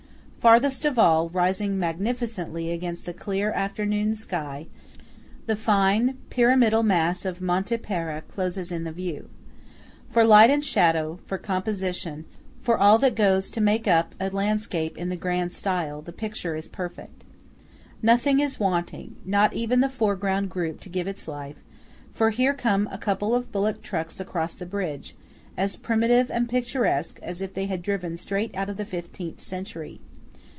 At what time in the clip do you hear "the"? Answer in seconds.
3.05-3.13, 5.45-5.55, 8.83-8.91, 15.09-15.15, 16.01-16.11, 19.81-19.89, 24.55-24.65, 28.77-28.85